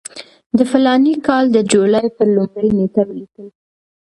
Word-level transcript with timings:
د 0.57 0.59
فلاني 0.71 1.13
کال 1.27 1.43
د 1.51 1.57
جولای 1.71 2.07
پر 2.15 2.27
لومړۍ 2.35 2.69
نېټه 2.77 3.01
ولیکل. 3.07 3.47